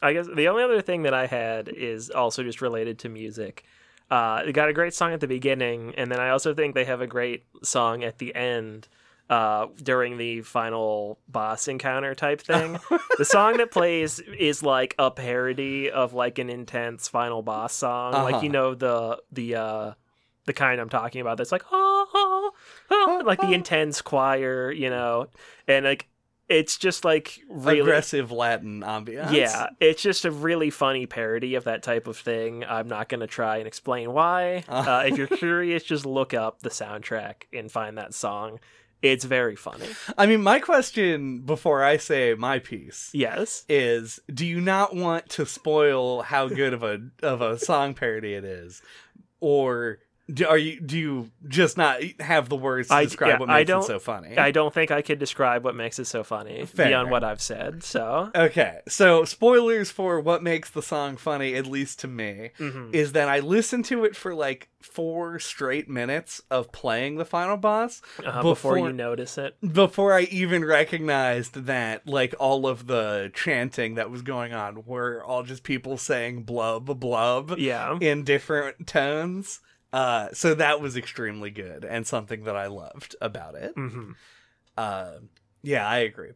[0.01, 3.63] I guess the only other thing that I had is also just related to music.
[4.11, 6.85] Uh, they got a great song at the beginning, and then I also think they
[6.85, 8.87] have a great song at the end
[9.27, 12.77] uh, during the final boss encounter type thing.
[13.17, 18.13] the song that plays is like a parody of like an intense final boss song,
[18.13, 18.43] like Uh-huh.
[18.43, 19.91] you know the the uh,
[20.45, 21.37] the kind I'm talking about.
[21.37, 22.51] That's like oh, oh,
[22.91, 23.51] oh, like the ah.
[23.51, 25.27] intense choir, you know,
[25.67, 26.07] and like
[26.47, 29.31] it's just like really Aggressive Latin ambiance.
[29.31, 32.63] yeah, it's just a really funny parody of that type of thing.
[32.63, 34.63] I'm not going to try and explain why.
[34.69, 34.99] Ah.
[34.99, 38.59] Uh, if you're curious, just look up the soundtrack and find that song.
[39.01, 39.87] It's very funny.
[40.17, 43.65] I mean, my question before I say my piece Yes.
[43.69, 48.33] is do you not want to spoil how good of a of a song parody
[48.33, 48.81] it is
[49.39, 49.99] or
[50.33, 53.49] do, are you do you just not have the words to I- describe yeah, what
[53.49, 56.23] makes it don't- so funny I don't think I could describe what makes it so
[56.23, 56.87] funny Fair.
[56.87, 57.83] beyond what I've said.
[57.83, 62.93] So, okay so spoilers for what makes the song funny at least to me mhm.
[62.93, 67.57] is that i listened to it for like four straight minutes of playing the final
[67.57, 69.55] boss uh, before before- you notice it.
[69.73, 75.23] before I even recognized that, like, all of the chanting that was going on were
[75.23, 77.97] all just people saying blub, blub Yeah.
[77.99, 79.59] in different tones.
[79.93, 83.73] Uh, so that was extremely good and something that I loved about it.
[83.75, 84.11] hmm
[84.77, 85.11] Uh,
[85.63, 86.31] yeah, I agree.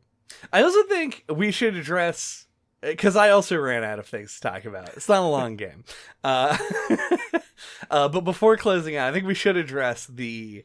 [0.53, 2.47] I also think we should address
[2.81, 4.89] because I also ran out of things to talk about.
[4.95, 5.83] It's not a long game,
[6.23, 6.57] uh,
[7.91, 10.63] uh, but before closing out, I think we should address the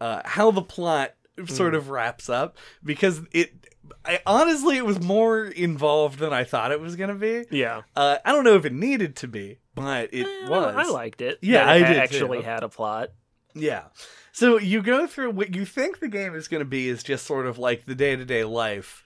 [0.00, 1.14] uh, how the plot
[1.46, 3.52] sort of wraps up because it.
[4.04, 7.44] I, honestly, it was more involved than I thought it was going to be.
[7.54, 7.82] Yeah.
[7.94, 10.74] Uh, I don't know if it needed to be, but it Eh, was.
[10.76, 11.38] I liked it.
[11.42, 12.44] Yeah, I it did actually too.
[12.44, 13.10] had a plot.
[13.54, 13.84] Yeah.
[14.32, 17.24] So you go through what you think the game is going to be is just
[17.26, 19.04] sort of like the day to day life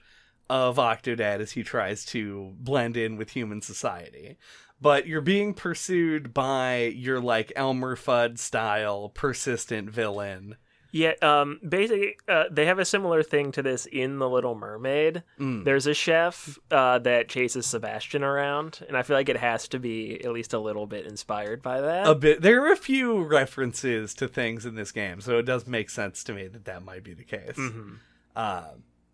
[0.49, 4.37] of Octodad as he tries to blend in with human society.
[4.81, 10.55] But you're being pursued by your like Elmer Fudd style persistent villain
[10.91, 15.23] Yeah, um, basically, uh, they have a similar thing to this in The Little Mermaid.
[15.39, 15.63] Mm.
[15.63, 19.79] There's a chef uh, that chases Sebastian around, and I feel like it has to
[19.79, 22.07] be at least a little bit inspired by that.
[22.07, 25.67] a bit there are a few references to things in this game so it does
[25.67, 27.97] make sense to me that that might be the case Mhm.
[28.35, 28.69] uh,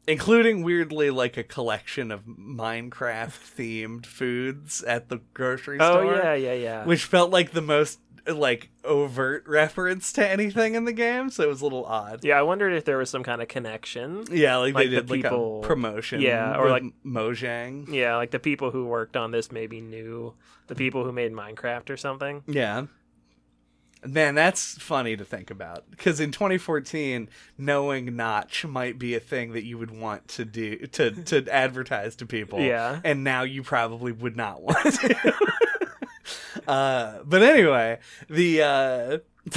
[0.08, 6.04] including weirdly like a collection of minecraft themed foods at the grocery store.
[6.06, 6.86] Oh yeah, yeah, yeah.
[6.86, 11.48] which felt like the most like overt reference to anything in the game so it
[11.48, 14.26] was a little odd yeah, I wondered if there was some kind of connection.
[14.32, 18.16] yeah like, Like they the did like people- a promotion yeah, or like- mojang Yeah,
[18.16, 20.34] like the people who worked on this maybe knew
[20.68, 22.42] the people who made Minecraft or something.
[22.48, 22.86] Yeah.
[24.08, 29.54] Man, that's funny to think about because in 2014, knowing Notch might be a thing
[29.54, 32.60] that you would want to do to to advertise to people.
[32.60, 33.00] Yeah.
[33.04, 35.34] and now you probably would not want to.
[36.68, 39.18] uh, but anyway, the uh,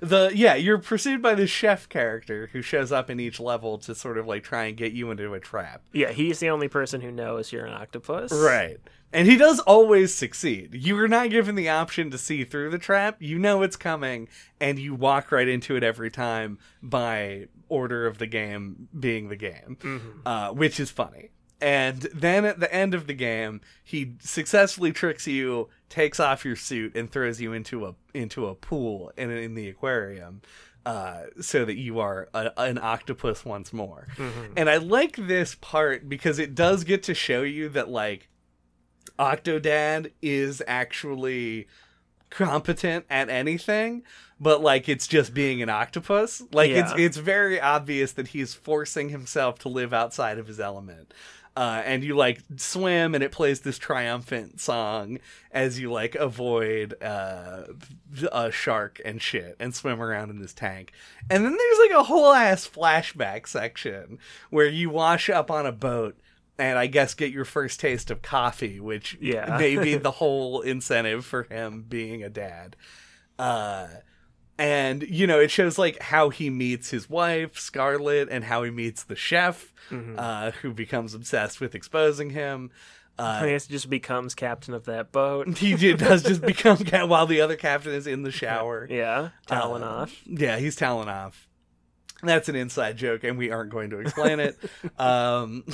[0.00, 3.94] the yeah, you're pursued by this chef character who shows up in each level to
[3.94, 5.82] sort of like try and get you into a trap.
[5.92, 8.32] Yeah, he's the only person who knows you're an octopus.
[8.32, 8.78] Right.
[9.12, 10.74] And he does always succeed.
[10.74, 13.16] You are not given the option to see through the trap.
[13.20, 14.28] You know it's coming,
[14.60, 19.36] and you walk right into it every time by order of the game being the
[19.36, 20.00] game, Mhm.
[20.26, 21.30] uh, which is funny.
[21.60, 26.56] And then at the end of the game, he successfully tricks you, takes off your
[26.56, 30.42] suit, and throws you into a into a pool in in the aquarium,
[30.84, 34.06] uh, so that you are a, an octopus once more.
[34.16, 34.52] Mhm.
[34.56, 38.28] And I like this part because it does get to show you that like
[39.18, 41.66] Octodad is actually
[42.28, 44.02] competent at anything,
[44.38, 46.42] but like it's just being an octopus.
[46.52, 51.14] Like it's it's very obvious that he's forcing himself to live outside of his element.
[51.56, 55.18] Uh, and you like swim and it plays this triumphant song
[55.50, 57.62] as you like avoid uh,
[58.30, 60.92] a shark and shit and swim around in this tank.
[61.30, 64.18] And then there's like a whole ass flashback section
[64.50, 66.18] where you wash up on a boat
[66.58, 69.56] and I guess get your first taste of coffee, which Yeah.
[69.58, 72.76] may be the whole incentive for him being a dad.
[73.38, 73.86] Uh,
[74.58, 78.70] and you know, it shows like how he meets his wife Scarlett and how he
[78.70, 80.14] meets the chef, Mhm.
[80.18, 82.70] uh, who becomes obsessed with exposing him.
[83.18, 85.48] Uh, guess just becomes captain of that boat.
[85.58, 88.86] he does just become ca- while the other captain is in the shower.
[88.90, 90.22] Yeah, Talon Um, off.
[90.26, 91.48] Yeah, he's Talon off.
[92.22, 94.58] That's an inside joke, and we aren't going to explain it.
[94.98, 95.64] um,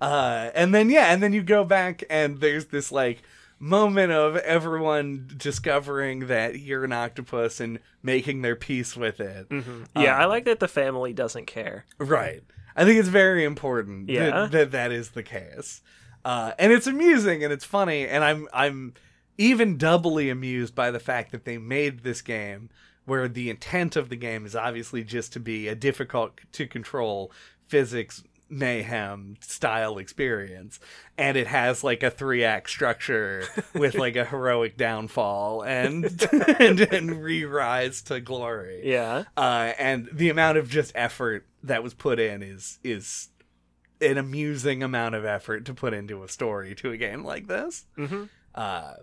[0.00, 3.22] uh, and then yeah, and then you go back, and there's this like
[3.58, 9.46] moment of everyone discovering that you're an octopus and making their peace with it.
[9.50, 11.84] hmm Yeah, I Um, like that the family doesn't care.
[11.98, 12.42] Right.
[12.76, 14.30] I think it's very important Yeah.
[14.30, 15.80] that, that that is the case.
[16.24, 18.94] Uh, and it's amusing and it's funny and I'm I'm
[19.38, 22.70] even doubly amused by the fact that they made this game
[23.04, 27.32] where the intent of the game is obviously just to be a difficult to control
[27.66, 30.80] physics mayhem style experience
[31.18, 36.04] and it has like a three act structure with like a heroic downfall and
[36.58, 39.24] and, and re-rise to glory Yeah.
[39.36, 43.28] uh, and the amount of just effort that was put in is is
[44.00, 47.84] an amusing amount of effort to put into a story to a game like this.
[47.96, 48.94] hmm Uh,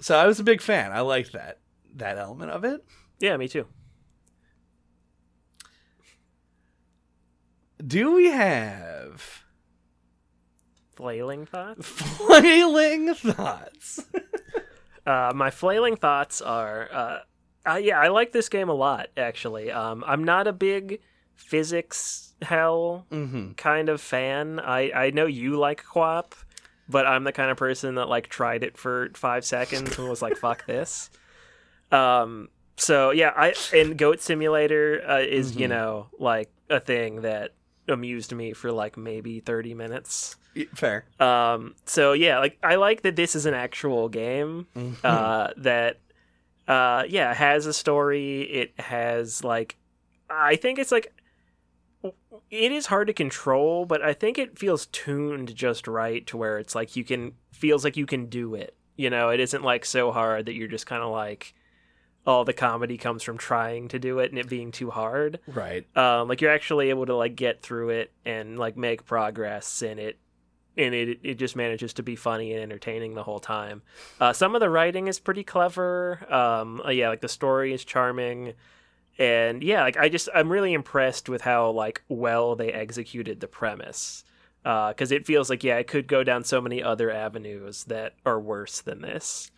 [0.00, 0.92] so I was a big fan.
[0.92, 1.58] I liked that
[1.96, 2.84] that element of it.
[3.20, 3.66] Yeah, me too.
[7.86, 9.42] Do we have
[10.96, 11.86] Flailing thoughts.
[11.88, 14.04] flailing thoughts?
[15.06, 17.18] Uh, my flailing thoughts are, uh,
[17.70, 19.08] uh, yeah, I like this game a lot.
[19.18, 21.00] Actually, um, I'm not a big
[21.34, 23.52] physics hell mm-hmm.
[23.52, 24.58] kind of fan.
[24.60, 26.32] I I know you like QWOP,
[26.88, 30.22] but I'm the kind of person that like tried it for five seconds and was
[30.22, 31.10] like, "Fuck this."
[31.92, 32.48] Um.
[32.78, 35.70] So yeah, I and Goat Simulator uh, is you Mhm.
[35.70, 37.50] know like a thing that
[37.88, 40.36] amused me for like maybe 30 minutes.
[40.74, 41.04] Fair.
[41.18, 41.74] Um.
[41.84, 44.96] So yeah, like I like that this is an actual game Mhm.
[45.04, 45.98] uh, that
[46.68, 48.42] uh, yeah has a story.
[48.42, 49.76] It has like
[50.30, 51.12] I think it's like
[52.50, 56.58] it is hard to control, but I think it feels tuned just right to where
[56.58, 58.76] it's like you can feels like you can do it.
[58.96, 61.54] You know, it isn't like so hard that you're just kind of like
[62.26, 65.40] all the comedy comes from trying to do it and it being too hard.
[65.46, 65.84] right.
[65.96, 69.98] Um, like you're actually able to like get through it and like make progress in
[69.98, 70.18] it
[70.76, 73.82] and it it just manages to be funny and entertaining the whole time.
[74.20, 76.20] Uh, some of the writing is pretty clever.
[76.32, 78.54] Um, uh, yeah, like the story is charming,
[79.18, 83.48] and yeah, like I just I'm really impressed with how like well they executed the
[83.48, 84.24] premise.
[84.62, 88.40] Because it feels like yeah, it could go down so many other avenues that are
[88.40, 89.50] worse than this.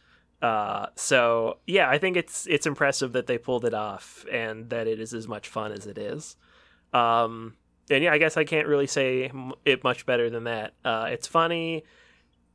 [0.43, 4.87] Uh, so yeah, I think it's it's impressive that they pulled it off and that
[4.87, 6.37] it is as much fun as it is.
[6.93, 7.55] Um,
[7.91, 9.31] and yeah, I guess I can't really say
[9.65, 10.75] it much better than that.
[10.85, 11.85] Uh, it's funny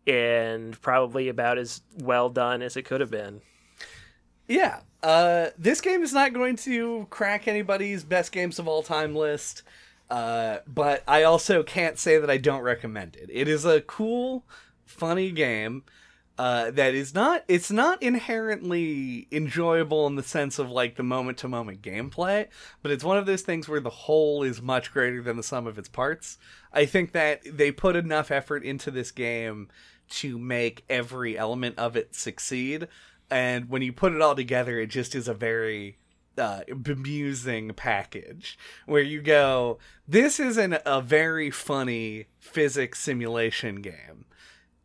[0.08, 3.42] and probably about as well done as it could have been.
[4.48, 4.82] Yeah.
[5.02, 9.64] Uh, this game is not going to crack anybody's best games of all time list.
[10.10, 13.30] Uh, but I also can't say that I don't recommend it.
[13.32, 14.44] It is a cool,
[14.86, 15.84] funny game.
[16.42, 21.38] Uh, that is not it's not inherently enjoyable in the sense of like the moment
[21.38, 22.48] to moment gameplay
[22.82, 25.68] but it's one of those things where the whole is much greater than the sum
[25.68, 26.40] of its parts.
[26.74, 29.68] I think that they put enough effort into this game
[30.10, 32.88] to make every element of it succeed
[33.30, 36.00] and when you put it all together it just is a very
[36.40, 39.78] uh, bemusing package where you go
[40.08, 44.26] this is an, a very funny physics simulation game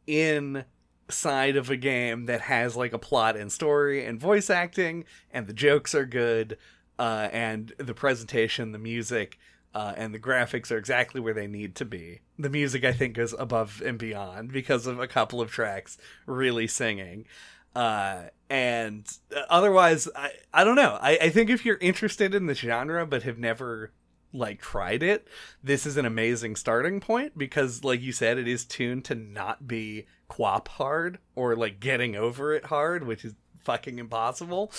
[0.07, 0.67] in
[1.09, 5.47] side of a game that has like a plot and story and voice acting and
[5.47, 6.59] the jokes are good
[6.99, 9.39] uh, and the presentation the music
[9.75, 12.21] uh, and the graphics are exactly where they need to be.
[12.39, 16.67] The music i think is above and beyond because of a couple of tracks really
[16.67, 17.27] singing.
[17.75, 19.07] Uh, and
[19.51, 20.99] otherwise I, I don't know.
[21.01, 23.93] I, I think if you're interested in the genre but have never
[24.37, 25.26] like tried it
[25.62, 29.66] this is an amazing starting point because like you said it is tuned to not
[29.66, 33.34] be QWOP hard or like getting over it hard which is
[33.64, 34.72] fucking impossible.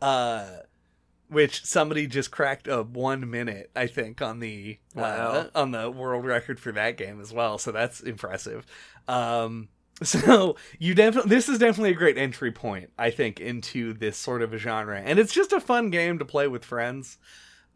[0.00, 0.46] Uh
[1.28, 5.02] which somebody just cracked a one minute i think on the Wow.
[5.30, 8.66] uh, on the world record for that game as well so that's impressive.
[9.08, 9.68] Um
[10.02, 14.42] so you definitely this is definitely a great entry point i think into this sort
[14.42, 15.00] of a genre.
[15.00, 17.18] And it's just a fun game to play with friends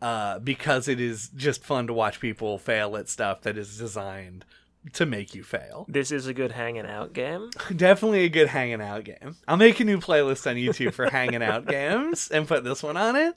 [0.03, 4.45] uh, because it is just fun to watch people fail at stuff that is designed
[4.93, 5.87] to make you fail.
[5.89, 7.51] This is a good hanging out game.
[7.77, 9.37] Definitely a good hanging out game.
[9.49, 12.97] I'll make a new playlist on YouTube for hanging out games and put this one
[12.97, 13.35] on it.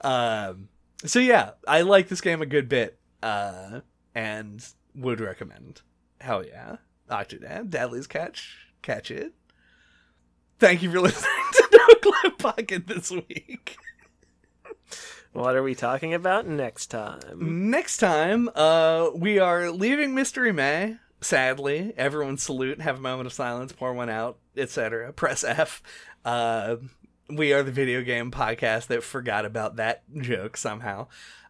[0.00, 0.68] Um,
[1.04, 3.80] so yeah, I like this game a good bit, uh,
[4.14, 5.82] and would recommend.
[6.20, 6.76] Hell yeah,
[7.10, 9.32] Octodad, Dadliest Catch, catch it.
[10.58, 13.76] Thank you for listening to NOCLIP Pocket this week.
[15.32, 17.70] What are we talking about next time?
[17.70, 20.96] Next time, uh, we are leaving Mystery May.
[21.22, 25.10] Sadly, everyone salute, have a moment of silence, pour one out, etc.
[25.14, 25.82] Press F.
[26.22, 26.76] Uh,
[27.30, 31.06] we are the video game podcast that forgot about that joke somehow.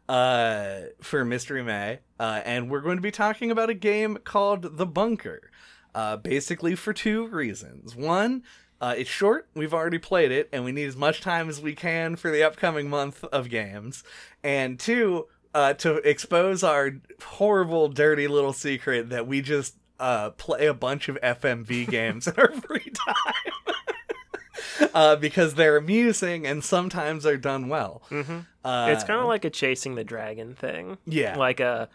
[0.09, 4.77] Uh, for Mystery May, uh, and we're going to be talking about a game called
[4.77, 5.51] The Bunker.
[5.95, 7.95] Uh, basically for two reasons.
[7.95, 8.43] One,
[8.81, 9.49] uh, it's short.
[9.55, 12.43] We've already played it, and we need as much time as we can for the
[12.43, 14.03] upcoming month of games.
[14.43, 20.67] And two, uh, to expose our horrible, dirty little secret that we just uh, play
[20.67, 24.91] a bunch of FMV games in our free time.
[24.95, 28.03] uh, because they're amusing and sometimes they're done well.
[28.11, 28.39] Mm-hmm.
[28.65, 30.99] Uh, it's kind of like a chasing the dragon thing.
[31.07, 31.89] yeah, Like a,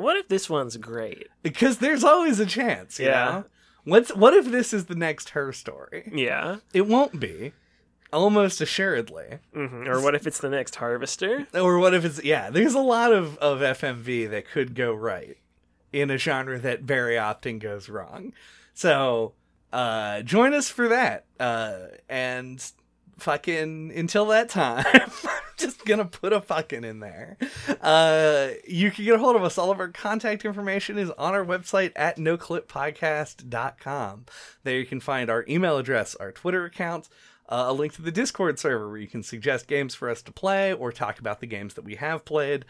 [0.00, 1.28] what if this one's great?
[1.42, 2.98] because there's always a chance.
[2.98, 3.24] You Yeah.
[3.30, 3.44] know?
[3.84, 6.10] What's what if this is the next her story?
[6.14, 6.56] Yeah.
[6.74, 7.52] It won't be,
[8.12, 9.38] almost assuredly.
[9.54, 11.46] hmm Or what if it's the next harvester?
[11.54, 12.50] Or what if it's yeah?
[12.50, 15.36] There's a lot of of FMV that could go right
[15.92, 18.32] in a genre that very often goes wrong.
[18.74, 19.32] So
[19.72, 21.24] uh join us for that.
[21.38, 21.76] Uh
[22.08, 22.62] and
[23.18, 25.10] fucking until that time I'm
[25.60, 27.36] just gonna put a fucking in there.
[27.80, 29.58] Uh you can get a hold of us.
[29.58, 34.26] All of our contact information is on our website at noclippodcast.com.
[34.64, 37.08] There you can find our email address, our Twitter account,
[37.48, 40.32] uh, a link to the Discord server where you can suggest games for us to
[40.32, 42.64] play or talk about the games that we have played,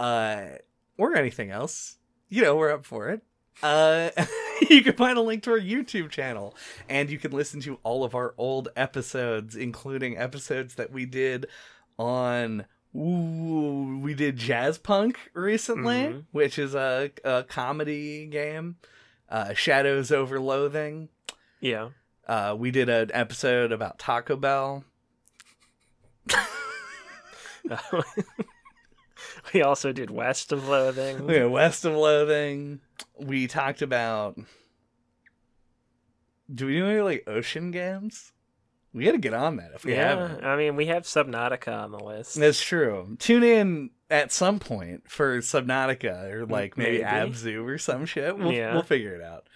[0.00, 0.44] uh,
[0.98, 1.96] or anything else.
[2.28, 3.22] You know, we're up for it.
[3.62, 4.10] Uh,
[4.68, 6.56] you can find a link to our YouTube channel,
[6.88, 11.46] and you can listen to all of our old episodes, including episodes that we did
[11.98, 12.66] on.
[12.96, 16.24] Ooh, we did Jazzpunk recently, Mhm.
[16.30, 18.76] which is a, a comedy game.
[19.28, 21.08] Uh, Shadows over Loathing.
[21.60, 21.90] Yeah.
[22.28, 24.84] Uh, we did an episode about Taco Bell.
[29.52, 31.26] we also did West of Loathing.
[31.26, 32.80] We had West of Loathing.
[33.18, 34.38] We talked about.
[36.54, 38.32] Do we do any like ocean games?
[38.94, 40.44] We got to get on that if we yeah, haven't.
[40.44, 42.36] I mean, we have Subnautica on the list.
[42.36, 43.16] That's true.
[43.18, 47.04] Tune in at some point for Subnautica or like maybe, Maybe.
[47.04, 48.38] Abzu or some shit.
[48.38, 48.72] We'll, Yeah.
[48.72, 49.48] we'll figure it out.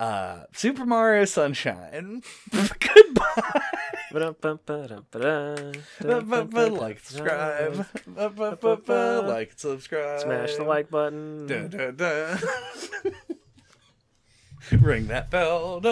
[0.00, 2.22] Uh, Super Mario Sunshine.
[2.52, 3.60] Goodbye.
[6.78, 7.84] like, subscribe.
[9.26, 10.20] Like, subscribe.
[10.20, 11.46] Smash the like button.
[11.46, 12.38] Dun, dun, dun.
[14.80, 15.82] Ring that bell.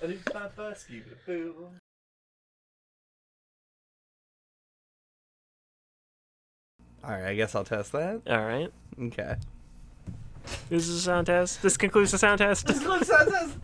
[0.00, 1.80] Dun, dun, dun, dun, dun.
[7.02, 8.20] All right, I guess I'll test that.
[8.26, 8.70] All right.
[9.00, 9.36] Okay.
[10.68, 11.62] This is a sound test.
[11.62, 12.66] This concludes the sound test.
[12.66, 13.58] This concludes the sound test.